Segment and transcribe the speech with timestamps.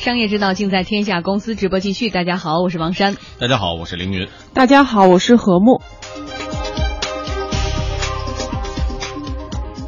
[0.00, 2.08] 商业之道尽在天下公司直播继续。
[2.08, 3.18] 大家好，我是王珊。
[3.38, 4.26] 大家好，我是凌云。
[4.54, 5.82] 大家好，我是何木。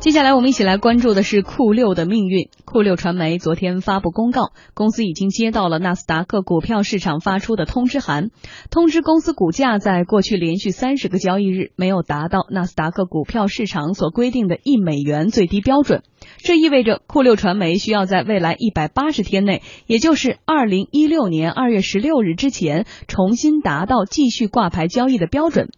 [0.01, 2.51] 接下来我们一起来关注的是酷六的命运。
[2.73, 8.31] 酷六传媒昨天发布公告，公司已经接到了纳斯达克股票市场发出的通知函，
[8.71, 16.03] 通知公司股价在过去连续三十个交易日没有达到纳斯达克股票市场所规定的一美元最低标准。
[16.39, 25.69] 这意味着酷六传媒需要在未来一百八十天内，也就是二零一六年二月十六日之前，重新达到继续挂牌交易的标准。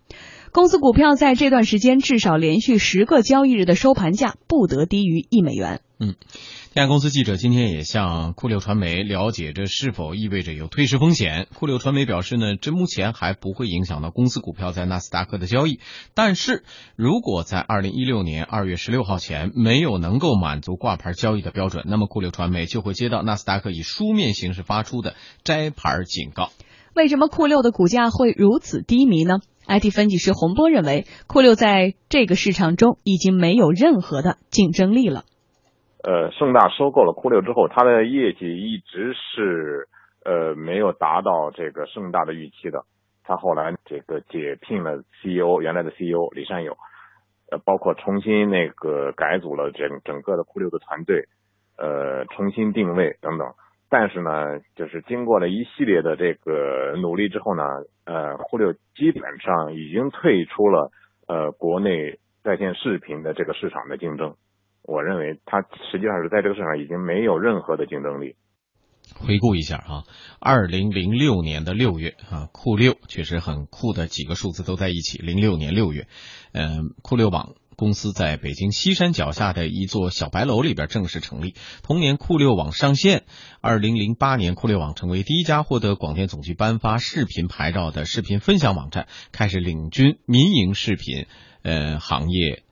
[0.53, 5.81] 公司股票在这段时间至少连续十个交易日的收盘价不得低于一美元。
[5.99, 6.15] 嗯，
[6.75, 11.47] 天下公司记者今天也向酷六传媒了解，这是否意味着有退市风险？
[11.55, 15.79] 酷六传媒表示呢，这目前还不会影响到公司股票在纳斯达克的交易。
[16.15, 16.65] 但是
[16.97, 26.51] 如果在二零一六年二月十六号前没有能够满足挂牌交易的标准，那么酷六传媒就会接到纳斯达克以书面形式发出的摘牌警告。
[26.93, 29.39] 为什么酷六的股价会如此低迷呢
[29.69, 35.25] ？IT 分析师洪波认为，酷六在这个市场中已经没有任何的竞争力了。
[36.05, 39.89] 呃，盛大收购了酷六之后，它的业绩一直是
[40.23, 42.85] 呃没有达到这个盛大的预期的。
[43.27, 46.77] 他后来这个解聘了 CEO，原来的 CEO 李善友，
[47.51, 51.25] 呃，包括重新那个改组了整整个的酷六的团队，
[51.79, 53.49] 呃，重新定位等等。
[53.89, 57.65] 但是呢，就是经过了一系列的这个努力之后呢，
[58.05, 60.91] 呃，酷六基本上已经退出了
[61.27, 64.37] 呃国内在线视频的这个市场的竞争。
[64.85, 68.37] 我认为它实际上是在这个市场已经没有任何的竞争力。
[69.15, 70.05] 回顾一下啊，
[70.41, 75.19] 二零零六年的六月啊，酷六确实很酷的几个数字都在一起。
[75.19, 76.07] 零六年六月，
[76.53, 77.55] 嗯，酷六网。
[77.77, 81.55] 公司在北京西山脚下的一座小白楼里边正式成立。
[81.83, 83.25] 同年，酷六网上线。
[83.61, 91.27] 二零零八年，酷六网成为第一家获得广电总局颁发视频牌照的视频分享网站，开始领军民营视频
[91.63, 92.63] 呃行业。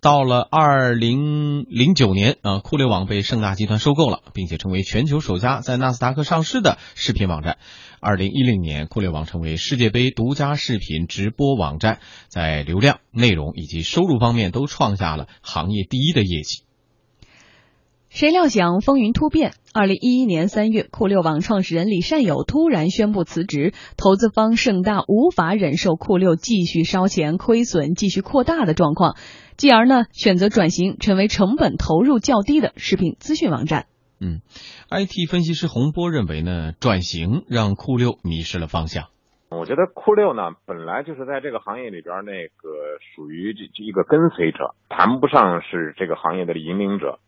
[0.00, 7.58] 到了二零零九年，啊，酷六网被盛大集团收购了，并且成为全球首家在纳斯达克上市的视频网站。
[8.00, 16.62] 二零一零年，酷六网成为世界杯独家视频直播网站，在流量、内容以及收入方面都创下了行业第一的业绩。
[18.08, 29.14] 谁料想风云突变，二零一一年三月，酷六网创始人李善友突然宣布辞职，投资方盛大无法忍受酷六继续烧钱、亏损、继续扩大的状况。
[29.60, 33.84] 继而呢，选择转型，成为成本投入较低的视频资讯网站。
[34.18, 34.40] 嗯
[34.88, 39.08] ，IT 分析师洪波认为呢，转型让酷六迷失了方向。
[39.50, 42.72] 我觉得酷六呢，本来就是在这个行业里边那个
[43.14, 47.18] 属于这一个跟随者，谈不上是这个行业的引领者。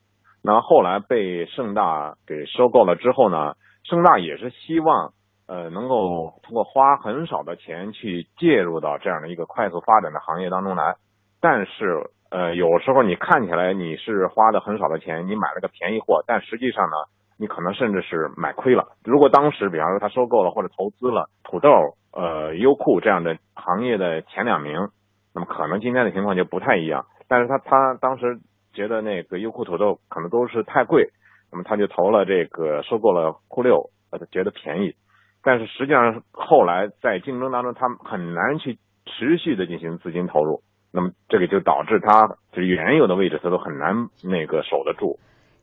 [0.40, 5.12] 那后来被盛大给收购了之后呢，盛大也是希望
[5.46, 10.96] 呃能够通过花很少的钱去介入到这样的一个快速发展的行业当中来，
[11.38, 12.08] 但是。
[12.32, 16.96] 呃，有时候你看起来你是花的很少的钱，你买了个便宜货，但实际上呢，
[17.38, 18.96] 你可能甚至是买亏了。
[19.04, 21.68] 如果当时，比方说他收购了或者投资了土豆、
[22.10, 24.88] 呃优酷这样的行业的前两名，
[25.34, 27.04] 那么可能今天的情况就不太一样。
[27.28, 28.40] 但是他他当时
[28.72, 31.10] 觉得那个优酷土豆可能都是太贵，
[31.52, 34.94] 那么他就投了这个收购了酷六，呃，觉得便宜。
[35.42, 40.62] 但是实际上后来在竞争当中，他很难去持续的进行资金投入。
[40.92, 45.18] 那么这个就导致他就是原有的位置，他都很难那个守得住。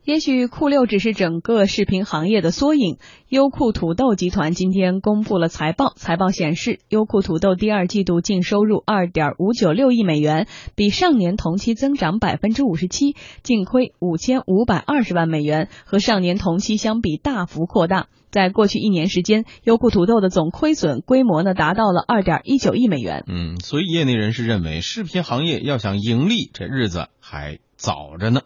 [0.06, 2.98] 也许酷六只是整个视频行业的缩影。
[3.28, 18.08] 优酷土豆集团今天公布了财报，财报显示，优酷土豆第二季度净收入二点五九六亿美元，比上年同期增长百分之五十七，净亏五千五百二十万美元，和上年同期相比大幅扩大。
[18.32, 23.26] 在过去一年时间，优酷土豆的总亏损规模呢达到了二点一九亿美元。
[23.28, 28.42] 嗯，所以业内人士认为，视频行业要想盈利，这日子还早着呢。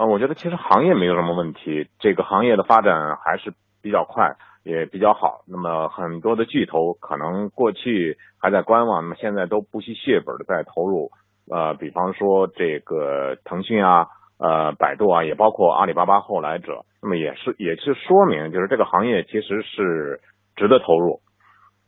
[0.00, 3.52] 呃，我觉得其实行业没有什么问题，这个行业的发展还是
[3.82, 5.42] 比较快，也比较好。
[5.46, 11.10] 那么很多的巨头可能过去还在观望，那么现在都不惜血本的在投入。
[11.50, 14.06] 呃，比方说这个腾讯啊，
[14.38, 20.18] 呃，百度啊，也包括阿里巴巴后来者，那么也是也是说明，就是这个行业其实是
[20.56, 21.20] 值得投入，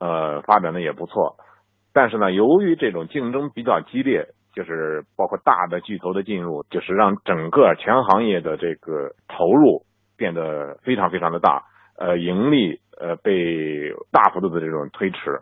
[0.00, 1.36] 呃，发展的也不错。
[1.94, 4.28] 但是呢，由于这种竞争比较激烈。
[4.54, 9.82] 就是包括大的巨头的进入，就是让整个全行业的这个投入
[10.16, 11.64] 变得非常非常的大，
[11.98, 15.40] 呃，盈利呃被大幅度的这种推迟。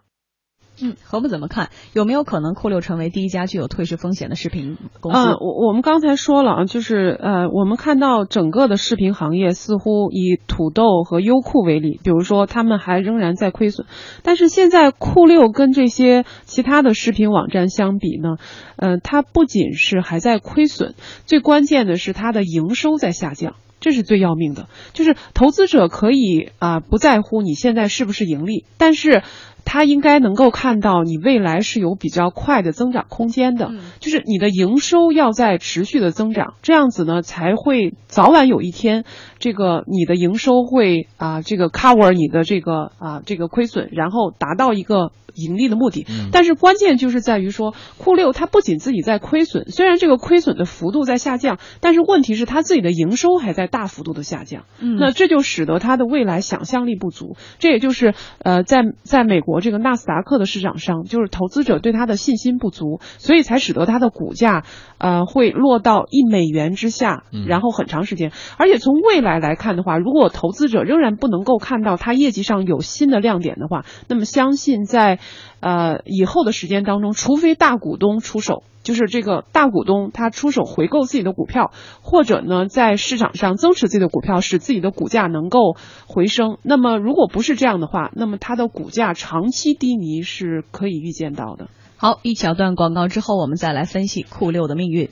[0.83, 1.71] 嗯，何不怎么看？
[1.93, 5.19] 有没有可能酷六成为第一家具有退市风险的视频公司？
[5.19, 13.87] 啊，我我们刚才说了啊，就是呃，我们看到整个的视频行业似乎以土豆和优酷为例，比如说他们还仍然在亏损，
[14.23, 18.37] 但是现在酷六跟这些其他的视频网站相比呢，
[18.77, 20.95] 呃，它不仅是还在亏损，
[21.27, 23.55] 最关键的是它的营收在下降。
[23.81, 29.23] 这是最要命的，就是投资者可以啊不在乎你现在是不是盈利，但是
[29.65, 39.05] 他应该能够看到你未来是有比较快的增长空间的，就是你的营收要在持续的增长，这样子呢才会早晚有一天，
[39.39, 45.13] 这个你的营收会啊这个 cover 你的这个啊这个亏损，然后达到一个。
[45.33, 54.65] 盈利的目的，但是关键就是在于说，酷六它不仅自己在亏损，虽然这个亏损的幅度在下降，但是问题是它自己的营收还在大幅度的下降。
[54.81, 57.37] 嗯，那这就使得它的未来想象力不足。
[57.61, 64.63] 这也就是呃，在在美国这个纳斯达克的市场上，就是投资者对它的信心不足，所以才使得它的股价
[64.99, 68.31] 呃会落到一美元之下，然后很长时间。
[68.57, 75.19] 而且从未来来看的话，如果投资者仍然不能够看到它业绩上有新的亮点的话，那么相信在
[75.61, 81.71] 呃，以后的时间当中，除非大股东出手，就是这个大股东他出手回购自己的股票，
[82.03, 85.77] 或者呢在市场上增持自己的股票，使自己的股价能够
[86.09, 86.59] 回升。
[86.65, 91.69] 那么如果不是这样的话，那么它的股价长期低迷是可以预见到的。
[91.99, 95.11] 好，一小段广告之后，我们再来分析酷六的命运。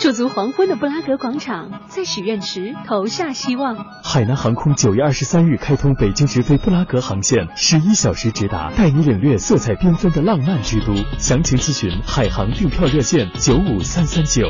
[0.00, 3.76] 驻足黄昏的布拉格广场，在许愿池投下希望。
[4.02, 10.94] 海南航空九月二十三日开通北京直飞布拉格航线，十一小时直达，带你领略色彩缤纷的浪漫之都。
[11.18, 14.42] 详情咨询海航订票热线九五三三九。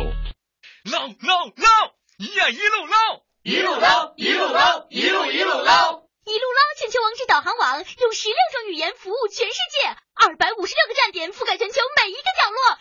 [0.86, 1.98] 捞捞捞！
[2.16, 2.96] 一呀一路捞，
[3.42, 6.60] 一路捞，一路捞，一路一路捞，一路捞！
[6.78, 12.78] 全球网址导航网用十六种语言服务全世界，二百五十六个站点覆盖全球每一个角落，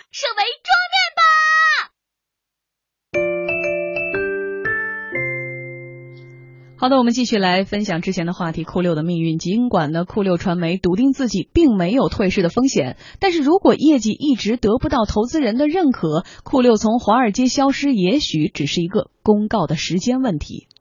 [6.79, 9.37] 好的，我们继续来分享之前的话题，酷六的命运。
[9.37, 20.71] 尽管呢，酷六传媒笃定自己并没有退市的风险，但是如果业绩一直得不到投资人的认可，酷六从华尔街消失，也许只是一个公告的时间问题。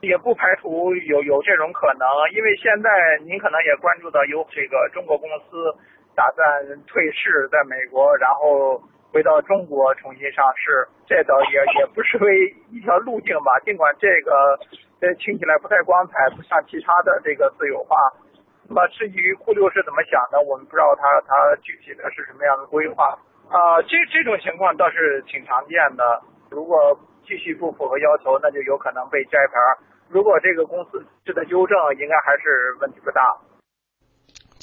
[0.00, 2.88] 也不排除有有这种可能，因为现在
[3.28, 5.76] 您可能也关注到有这个中国公司
[6.16, 8.80] 打算退市，在美国，然后。
[9.12, 13.60] 回到中国重新上市，这倒也也不失为一条路径吧。
[13.62, 14.32] 尽管这个
[15.02, 17.98] 这听起来不太光彩，不像其他的这个私有化。
[18.68, 23.18] 那么至于库六是怎么想的，我们不知道他他具体的是什么样的规划
[23.50, 23.82] 啊。
[23.82, 26.22] 这这种情况倒是挺常见的。
[26.50, 26.96] 如果
[27.26, 29.58] 继续不符合要求，那就有可能被摘牌。
[30.08, 33.20] 如果这个公司值得纠正，应该还是问题不大。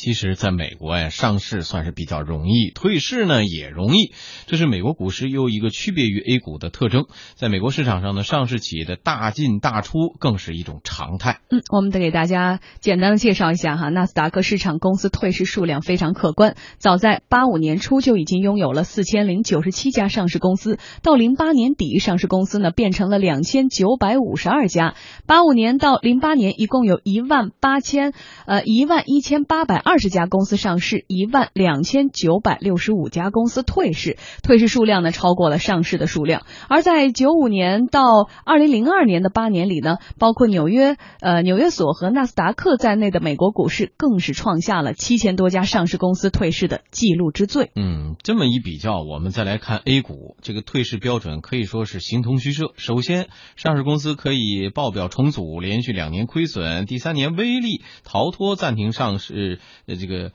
[0.02, 4.14] 其实，在美国呀，上市算是比较容易，退市呢也容易。
[4.48, 7.08] 这是美国股市又一个区别于 A 股的特征。
[7.36, 11.42] 在美国市场上呢，上市企业的大进大出更是一种常态。
[11.50, 16.56] 嗯，我们得给大家简单的介绍一下哈，纳斯达克市场公司退市数量非常可观。
[16.78, 24.96] 早在八五年初就已经拥有了四千零九十七家上市公司，到零八年底，上市公司呢变成了两千九百五十二家。
[25.26, 28.14] 八五年到零八年，一共有一万八千
[28.46, 29.84] 呃一万一千八百。
[29.89, 36.44] 二二十家公司上市，一万两千九百六十五家公司退市，退市数量呢超过了上市的数量。
[36.68, 38.04] 而在九五年到
[38.46, 47.72] 二零零二年的八年里呢，包括纽约呃纽约所和纳斯达克在内的美国股市更是创下了七千多家上市公司退市的记录之最。
[47.76, 52.74] 嗯，这么一比较，我们再来看 A 股这个退市标准可以说是形同虚设。
[52.78, 59.60] 首先，上市公司可以报表重组，连续两年亏损，第三年微利逃脱暂停上市。
[59.86, 60.32] 呃，这个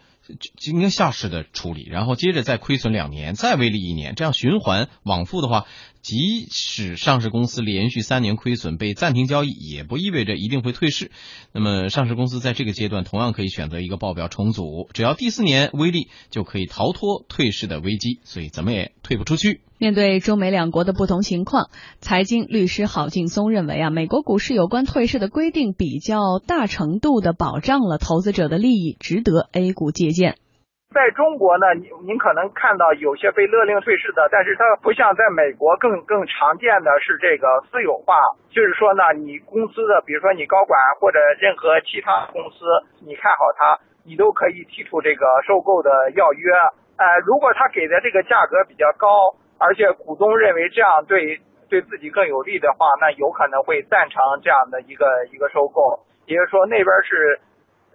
[0.67, 5.67] 应该下市的处理，然后接着再亏损两年，再微利一年，这样循环往复的话。
[6.03, 11.11] 即使上市公司连续三年亏损被暂停交易，也不意味着一定会退市。
[11.51, 19.63] 那么，上市公司在这个阶段同样可以选择一个报表重组，只要第四年微利就可以逃脱退市的危机，所以怎么也退不出去。
[19.85, 21.69] 面对中美两国的不同情况，
[22.01, 30.41] 财经律师郝劲松认为啊，美国股市有关退市的规定比较大程度的保障了投资者的利益，值得 A 股借鉴。
[30.89, 38.17] 在中国呢，您您可能看到有些被勒令退市的，但是它不像在美国更更常见的是这个私有化，
[38.49, 42.65] 就是说呢，你公司的，比如说你高管或者任何其他公司，
[43.05, 46.49] 你看好它，你都可以提出这个收购的要约。
[46.97, 49.35] 呃，如果他给的这个价格比较高，
[49.65, 51.41] 而且股东认为这样对
[51.71, 56.05] 对自己更有利的话，那有可能会赞成这样的一个一个收购。
[56.27, 57.41] 也就是说，那边是。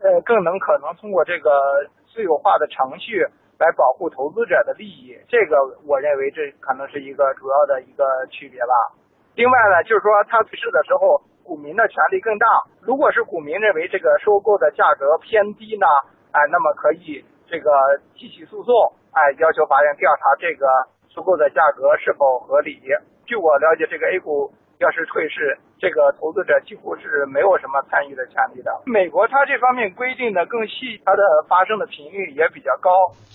[0.01, 1.51] 呃，更能可能通过这个
[2.07, 3.19] 私有化的程序
[3.59, 5.11] 来保护投资者的利益。
[5.27, 8.95] 这个我认为这可能是一个主要的一个区别吧。
[9.35, 12.47] 另外呢，就是说他退市的时候，股民的权利更大。
[12.79, 15.85] 如果是股民认为这个收购的价格偏低呢，
[16.31, 17.69] 哎，那么可以这个
[18.15, 18.71] 提起诉讼，
[19.11, 20.65] 哎，要求法院调查这个
[21.19, 22.79] 收购的价格是否合理。
[23.25, 28.69] 据我了解，这个 A 股要是退市，这个投资者几乎是没有什么参与的权利的。
[28.85, 32.91] 美国它这方面规定的更细，它的发生的频率也比较高。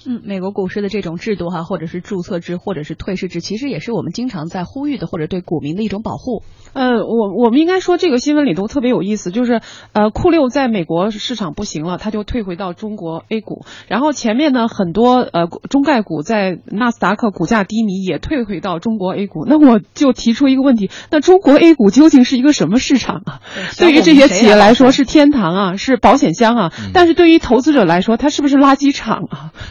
[0.07, 6.43] 嗯，美国股市的这种制度哈，或者是注册制，或者是退市制，其实也是我们经常在呼吁的，或者对股民的一种保护。
[6.75, 9.61] 呃，我我们应该说这个新闻里头特别有意思，就是
[9.93, 19.47] 呃，酷六在美国市场不行了，它就退回到中国 A 股，然后前面呢很多呃中概股在纳斯达克股价低迷，也退回到中国 A 股。
[19.47, 23.41] 那我就提出一个问题，那中国 A 股究竟是一个什么市场啊？
[23.79, 29.53] 对于这些企业来说是天堂啊，是保险箱啊，但是对于投资者来说，它是不是垃圾场啊？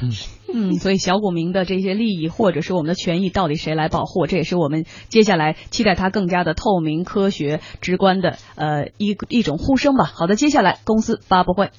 [0.55, 4.27] 嗯，所以小股民的这些利益或者是我们的权益，到底谁来保护？
[4.27, 10.05] 这也是我们接下来期待它更加的透明、科学、直观的呃一一种呼声吧。
[10.05, 11.71] 好的，接下来公司发布会，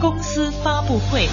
[0.00, 1.28] 公司发布会。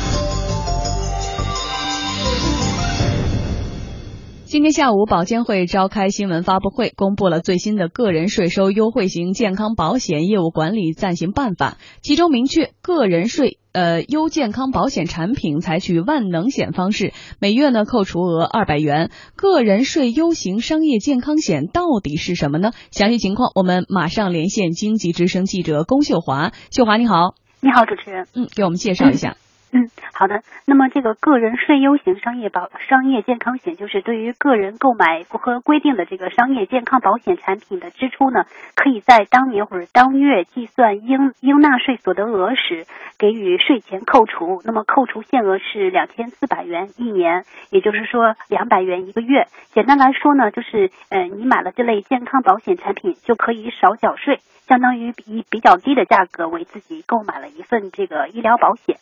[4.50, 19.12] 今天下午，保监会召开新闻发布会，公布了最新的个人税收优惠型健康保险业务管理暂行办法，其中明确个人税呃优健康保险产品采取万能险方式，每月呢扣除额二百元。
[19.36, 22.72] 个人税优型商业健康险到底是什么呢？
[22.90, 26.54] 详细情况我们马上连线经济之声记者龚秀华。
[26.72, 29.38] 秀华你好，你好主持人，嗯，给我们介绍一下。
[29.72, 30.42] 嗯好的。
[30.66, 38.46] 那么这个个人税优型商业保商业健康险，就是对于个人购买符合规定的这个商业健康保险产品的支出呢，
[38.76, 42.86] 可以在当年或者当月计算应应纳税所得额时
[43.20, 44.62] 给予税前扣除。
[44.66, 49.46] 那么扣除限额是两千四百元一年，也就是说两百元一个月。
[49.72, 58.98] 简单来说呢，就是呃，你买了这类健康保险产品就可以少缴税，相当于以比较低的价格为自己购买了一份这个医疗保险。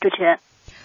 [0.00, 0.38] 主持人，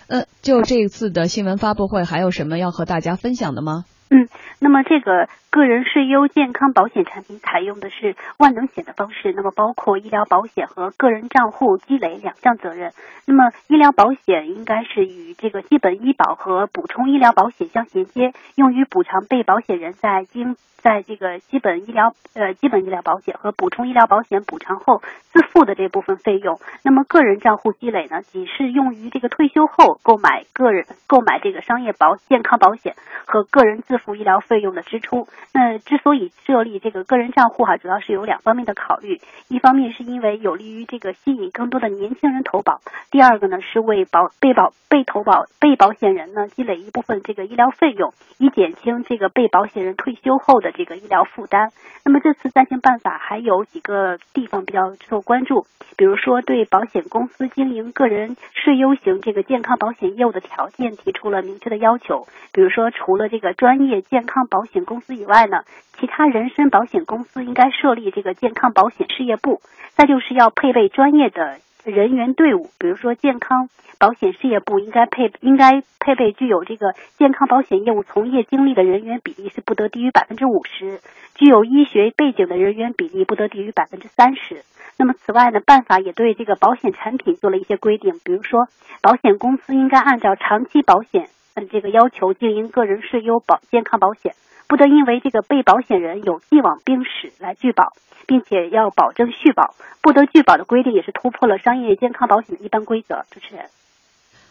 [0.07, 3.85] 呃，就这一次的新闻发布会，还有什么要和大家分享的吗？
[4.09, 4.27] 嗯，
[4.63, 12.93] 那么这个个人税优健康保险产品采用的是万能险的方式，那么包括医疗保险和个人账户积累两项责任。
[13.25, 25.01] 那么医疗保险应该是与这个基本医保和补充医疗保险相衔接，用于补偿被保险人在经在这个基本医疗呃基本医疗保险和补充医疗保险补偿后
[25.31, 26.59] 自付的这部分费用。
[26.83, 35.29] 那么个人账户积累呢，仅是用于这个退休后购买个人购买这个商业保健康保险和个人自付医疗费用的支出。
[35.53, 42.81] 那之所以设立这个个人账户哈，主要是有两方面的考虑，一方面是因为有利于这个吸引更多的年轻人投保，
[43.11, 51.71] 第二个呢是为保被保被投保被保险人呢积累一部分这个医疗费用，以减轻这个被保险人退休后的这个医疗负担。
[52.03, 55.65] 那么这次暂行办法还有几个地方比较受关注，
[55.95, 65.63] 比如说对保险公司经营个人税优型这个健康保险业务的条件提出了明确的要求，比如说除了这个专业健康保险公司以外呢，
[65.99, 69.61] 其他人身保险公司应该设立这个健康保险事业部，
[69.93, 73.69] 再就是要配备专业的人员队伍，比如说健康
[73.99, 80.99] 保险事业部应该配应该配备具有这个健康保险业务从业经历的人员比例是不得低于百分之五十，
[81.35, 84.63] 具有医学背景的人员比例不得低于百分之三十。
[84.97, 88.67] 那么此外呢，办法也对这个保险产品做了一些规定，比如说
[89.01, 94.35] 保险公司应该按照长期保险嗯这个要求经营个人税优保健康保险。
[94.67, 97.91] 不得因为这个被保险人有既往病史来拒保，
[98.25, 99.75] 并且要保证续保。
[100.01, 103.25] 不得拒保的规定也是突破了商业健康保险的一般规则。
[103.29, 103.65] 主持人，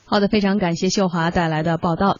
[0.04, 2.18] 好的，非常感谢秀华带来的报道。